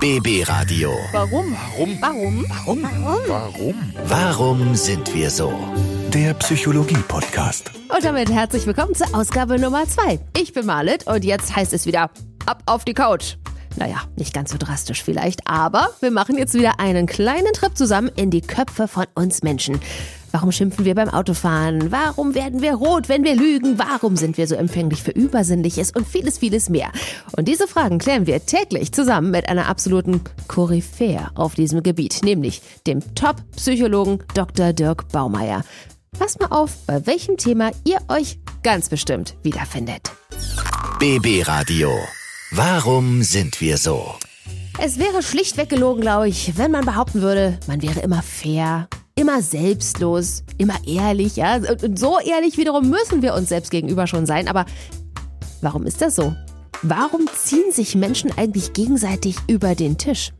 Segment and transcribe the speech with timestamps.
[0.00, 0.92] BB Radio.
[1.10, 1.56] Warum?
[1.56, 1.98] Warum?
[2.00, 2.44] Warum?
[2.82, 2.82] Warum?
[3.26, 3.74] Warum?
[4.04, 5.52] Warum sind wir so?
[6.14, 7.72] Der Psychologie-Podcast.
[7.92, 10.20] Und damit herzlich willkommen zur Ausgabe Nummer 2.
[10.36, 12.10] Ich bin Marlet und jetzt heißt es wieder
[12.46, 13.38] ab auf die Couch.
[13.74, 18.10] Naja, nicht ganz so drastisch vielleicht, aber wir machen jetzt wieder einen kleinen Trip zusammen
[18.14, 19.80] in die Köpfe von uns Menschen.
[20.30, 21.90] Warum schimpfen wir beim Autofahren?
[21.90, 23.78] Warum werden wir rot, wenn wir lügen?
[23.78, 26.90] Warum sind wir so empfänglich für Übersinnliches und vieles, vieles mehr?
[27.36, 32.60] Und diese Fragen klären wir täglich zusammen mit einer absoluten Koryphäe auf diesem Gebiet, nämlich
[32.86, 34.72] dem Top-Psychologen Dr.
[34.72, 35.64] Dirk Baumeier.
[36.18, 40.10] Passt mal auf, bei welchem Thema ihr euch ganz bestimmt wiederfindet.
[40.98, 41.90] BB Radio.
[42.50, 44.14] Warum sind wir so?
[44.80, 49.42] Es wäre schlichtweg gelogen, glaube ich, wenn man behaupten würde, man wäre immer fair, immer
[49.42, 51.36] selbstlos, immer ehrlich.
[51.36, 51.56] Ja?
[51.56, 54.48] Und so ehrlich wiederum müssen wir uns selbst gegenüber schon sein.
[54.48, 54.64] Aber
[55.60, 56.34] warum ist das so?
[56.82, 60.32] Warum ziehen sich Menschen eigentlich gegenseitig über den Tisch?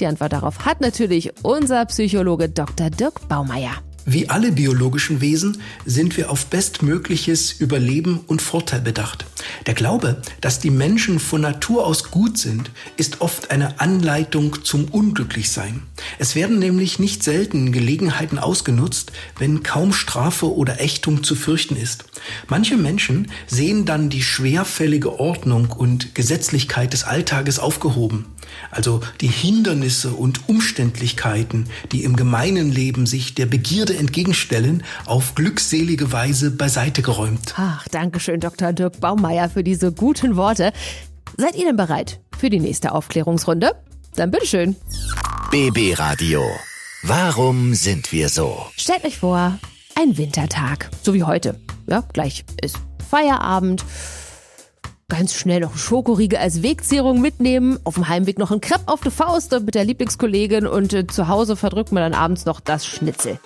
[0.00, 2.90] Die Antwort darauf hat natürlich unser Psychologe Dr.
[2.90, 3.74] Dirk Baumeier.
[4.06, 9.24] Wie alle biologischen Wesen sind wir auf bestmögliches Überleben und Vorteil bedacht.
[9.66, 14.84] Der Glaube, dass die Menschen von Natur aus gut sind, ist oft eine Anleitung zum
[14.86, 15.82] Unglücklichsein.
[16.18, 22.04] Es werden nämlich nicht selten Gelegenheiten ausgenutzt, wenn kaum Strafe oder Ächtung zu fürchten ist.
[22.48, 28.26] Manche Menschen sehen dann die schwerfällige Ordnung und Gesetzlichkeit des Alltages aufgehoben.
[28.70, 36.12] Also die Hindernisse und Umständlichkeiten, die im gemeinen Leben sich der Begierde entgegenstellen, auf glückselige
[36.12, 37.54] Weise beiseite geräumt.
[37.56, 38.72] Ach, danke schön, Dr.
[38.72, 40.72] Dirk Baumeier, für diese guten Worte.
[41.36, 43.72] Seid ihr denn bereit für die nächste Aufklärungsrunde?
[44.14, 44.76] Dann bitteschön.
[45.50, 46.42] BB Radio.
[47.02, 48.66] Warum sind wir so?
[48.76, 49.58] Stellt euch vor,
[49.94, 51.60] ein Wintertag, so wie heute.
[51.86, 52.78] Ja, gleich ist
[53.10, 53.84] Feierabend.
[55.16, 59.00] Ganz schnell noch einen Schokoriegel als Wegzehrung mitnehmen, auf dem Heimweg noch ein Crepe auf
[59.00, 62.84] die Faust mit der Lieblingskollegin und äh, zu Hause verdrückt man dann abends noch das
[62.84, 63.38] Schnitzel.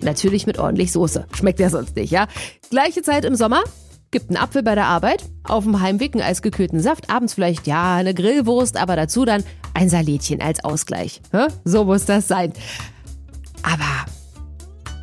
[0.00, 1.26] Natürlich mit ordentlich Soße.
[1.36, 2.28] Schmeckt ja sonst nicht, ja?
[2.70, 3.64] Gleiche Zeit im Sommer.
[4.12, 7.96] Gibt einen Apfel bei der Arbeit, auf dem Heimweg einen eisgekühlten Saft, abends vielleicht ja
[7.96, 9.42] eine Grillwurst, aber dazu dann
[9.74, 11.20] ein Salätchen als Ausgleich.
[11.64, 12.52] So muss das sein.
[13.64, 14.06] Aber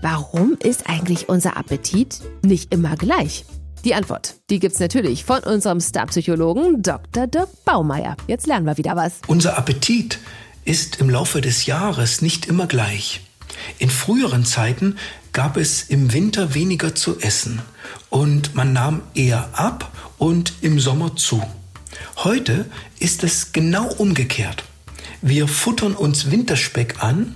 [0.01, 3.43] warum ist eigentlich unser Appetit nicht immer gleich?
[3.85, 7.27] Die Antwort, die gibt's natürlich von unserem Starpsychologen Dr.
[7.27, 8.17] Dirk Baumeier.
[8.25, 9.19] Jetzt lernen wir wieder was.
[9.27, 10.17] Unser Appetit
[10.63, 13.21] ist im Laufe des Jahres nicht immer gleich.
[13.77, 14.97] In früheren Zeiten
[15.33, 17.61] gab es im Winter weniger zu essen
[18.09, 21.43] und man nahm eher ab und im Sommer zu.
[22.17, 22.65] Heute
[22.97, 24.63] ist es genau umgekehrt.
[25.21, 27.35] Wir futtern uns Winterspeck an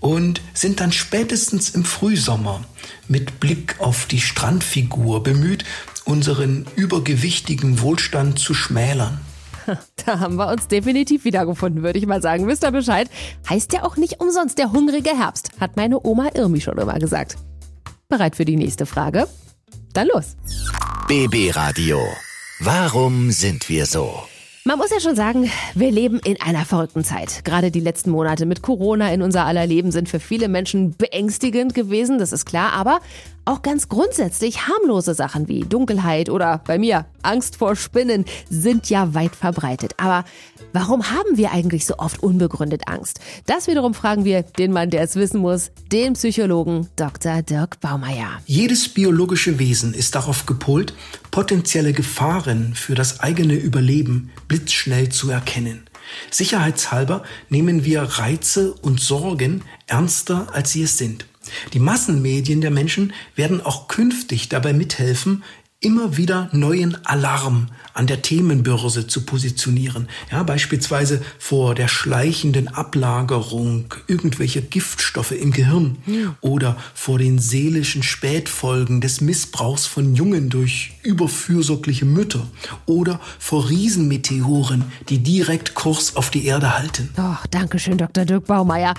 [0.00, 2.64] und sind dann spätestens im Frühsommer
[3.08, 5.64] mit Blick auf die Strandfigur bemüht,
[6.04, 9.20] unseren übergewichtigen Wohlstand zu schmälern.
[10.06, 12.46] Da haben wir uns definitiv wiedergefunden, würde ich mal sagen.
[12.46, 13.10] Wisst ihr Bescheid?
[13.50, 17.36] Heißt ja auch nicht umsonst der hungrige Herbst, hat meine Oma Irmi schon immer gesagt.
[18.08, 19.28] Bereit für die nächste Frage?
[19.92, 20.36] Dann los.
[21.06, 22.00] BB Radio.
[22.60, 24.22] Warum sind wir so?
[24.68, 27.42] Man muss ja schon sagen, wir leben in einer verrückten Zeit.
[27.42, 31.72] Gerade die letzten Monate mit Corona in unser aller Leben sind für viele Menschen beängstigend
[31.72, 33.00] gewesen, das ist klar, aber
[33.48, 39.14] auch ganz grundsätzlich harmlose Sachen wie Dunkelheit oder bei mir Angst vor Spinnen sind ja
[39.14, 39.94] weit verbreitet.
[39.96, 40.24] Aber
[40.74, 43.20] warum haben wir eigentlich so oft unbegründet Angst?
[43.46, 47.40] Das wiederum fragen wir den Mann, der es wissen muss, den Psychologen Dr.
[47.40, 48.28] Dirk Baumeier.
[48.44, 50.92] Jedes biologische Wesen ist darauf gepolt,
[51.30, 55.88] potenzielle Gefahren für das eigene Überleben blitzschnell zu erkennen.
[56.30, 61.26] Sicherheitshalber nehmen wir Reize und Sorgen ernster, als sie es sind.
[61.72, 65.42] Die Massenmedien der Menschen werden auch künftig dabei mithelfen,
[65.80, 70.08] immer wieder neuen Alarm an der Themenbörse zu positionieren.
[70.30, 76.36] Ja, beispielsweise vor der schleichenden Ablagerung irgendwelcher Giftstoffe im Gehirn ja.
[76.40, 82.46] oder vor den seelischen Spätfolgen des Missbrauchs von Jungen durch überfürsorgliche Mütter
[82.86, 87.10] oder vor Riesenmeteoren, die direkt Kurs auf die Erde halten.
[87.16, 88.24] Oh, danke schön, Dr.
[88.24, 88.94] Dirk Baumeier.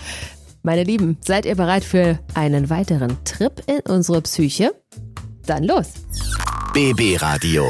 [0.61, 4.71] Meine Lieben, seid ihr bereit für einen weiteren Trip in unsere Psyche?
[5.45, 5.87] Dann los!
[6.73, 7.65] BB Radio.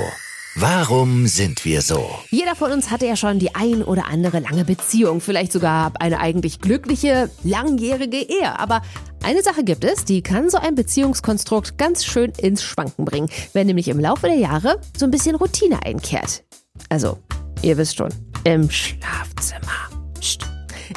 [0.56, 2.09] Warum sind wir so?
[2.31, 6.19] Jeder von uns hatte ja schon die ein oder andere lange Beziehung, vielleicht sogar eine
[6.19, 8.59] eigentlich glückliche, langjährige Ehe.
[8.59, 8.81] Aber
[9.24, 13.68] eine Sache gibt es, die kann so ein Beziehungskonstrukt ganz schön ins Schwanken bringen, wenn
[13.68, 16.44] nämlich im Laufe der Jahre so ein bisschen Routine einkehrt.
[16.89, 17.19] Also,
[17.62, 18.09] ihr wisst schon,
[18.44, 19.88] im Schlafzimmer.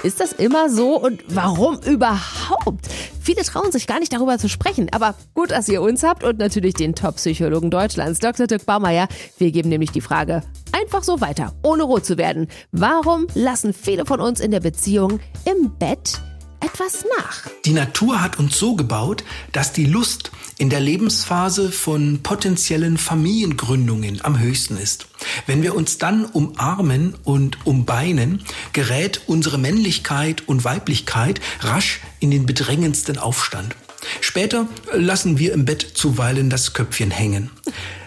[0.03, 2.89] Ist das immer so und warum überhaupt?
[3.21, 6.39] Viele trauen sich gar nicht darüber zu sprechen, aber gut, dass ihr uns habt und
[6.39, 8.49] natürlich den Top-Psychologen Deutschlands, Dr.
[8.49, 9.07] Dirk Baumeier.
[9.39, 12.49] Wir geben nämlich die Frage einfach so weiter, ohne rot zu werden.
[12.73, 16.21] Warum lassen viele von uns in der Beziehung im Bett
[16.63, 17.49] etwas nach?
[17.65, 24.25] Die Natur hat uns so gebaut, dass die Lust in der Lebensphase von potenziellen Familiengründungen
[24.25, 25.07] am höchsten ist.
[25.47, 32.47] Wenn wir uns dann umarmen und umbeinen, gerät unsere Männlichkeit und Weiblichkeit rasch in den
[32.47, 33.77] bedrängendsten Aufstand.
[34.21, 37.51] Später lassen wir im Bett zuweilen das Köpfchen hängen.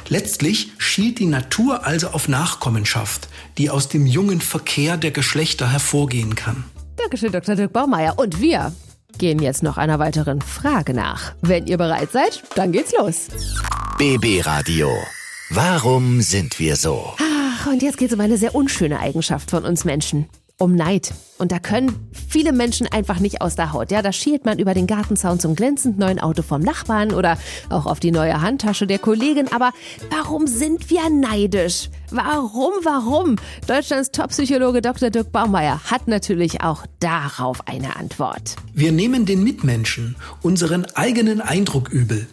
[0.07, 6.35] Letztlich schielt die Natur also auf Nachkommenschaft, die aus dem jungen Verkehr der Geschlechter hervorgehen
[6.35, 6.63] kann.
[7.05, 7.53] Dankeschön, Dr.
[7.53, 8.17] Dirk Baumeier.
[8.17, 8.73] Und wir
[9.19, 11.33] gehen jetzt noch einer weiteren Frage nach.
[11.39, 13.27] Wenn ihr bereit seid, dann geht's los.
[13.99, 14.89] BB Radio.
[15.51, 17.13] Warum sind wir so?
[17.19, 21.13] Ach, und jetzt geht's um eine sehr unschöne Eigenschaft von uns Menschen um Neid.
[21.37, 23.91] Und da können viele Menschen einfach nicht aus der Haut.
[23.91, 27.37] Ja, da schielt man über den Gartenzaun zum glänzend neuen Auto vom Nachbarn oder
[27.69, 29.51] auch auf die neue Handtasche der Kollegin.
[29.51, 29.71] Aber
[30.09, 31.89] warum sind wir neidisch?
[32.09, 33.35] Warum, warum?
[33.67, 35.09] Deutschlands Top-Psychologe Dr.
[35.09, 38.55] Dirk Baumeier hat natürlich auch darauf eine Antwort.
[38.73, 42.27] Wir nehmen den Mitmenschen unseren eigenen Eindruck übel.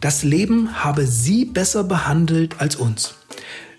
[0.00, 3.19] Das Leben habe sie besser behandelt als uns.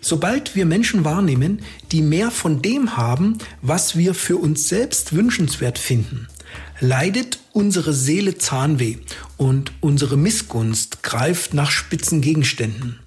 [0.01, 1.62] Sobald wir Menschen wahrnehmen,
[1.92, 6.27] die mehr von dem haben, was wir für uns selbst wünschenswert finden,
[6.80, 8.98] leidet unsere Seele Zahnweh
[9.38, 13.00] und unsere Missgunst greift nach spitzen Gegenständen.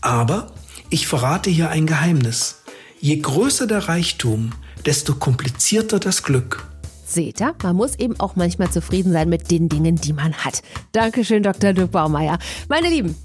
[0.00, 0.52] Aber
[0.88, 2.62] ich verrate hier ein Geheimnis.
[2.98, 4.52] Je größer der Reichtum,
[4.86, 6.66] desto komplizierter das Glück.
[7.06, 10.62] Seht ihr, man muss eben auch manchmal zufrieden sein mit den Dingen, die man hat.
[10.92, 11.72] Dankeschön, Dr.
[11.72, 12.38] Dirk Baumeier.
[12.68, 13.16] Meine Lieben,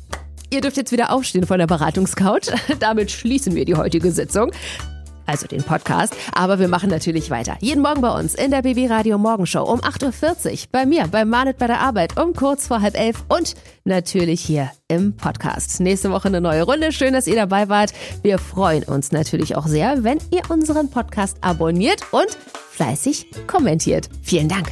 [0.54, 2.54] Ihr dürft jetzt wieder aufstehen von der Beratungscouch.
[2.80, 4.52] Damit schließen wir die heutige Sitzung.
[5.26, 6.16] Also den Podcast.
[6.36, 7.58] Aber wir machen natürlich weiter.
[7.60, 10.58] Jeden Morgen bei uns in der BB Radio Morgenshow um 8.40 Uhr.
[10.72, 14.70] Bei mir, bei Manet bei der Arbeit um kurz vor halb elf und natürlich hier
[14.90, 15.80] im Podcast.
[15.80, 16.92] Nächste Woche eine neue Runde.
[16.92, 17.92] Schön, dass ihr dabei wart.
[18.22, 22.38] Wir freuen uns natürlich auch sehr, wenn ihr unseren Podcast abonniert und
[22.74, 24.08] fleißig kommentiert.
[24.22, 24.72] Vielen Dank.